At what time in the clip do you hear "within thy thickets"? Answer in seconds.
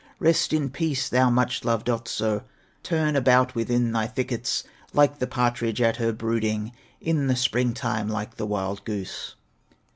3.53-4.63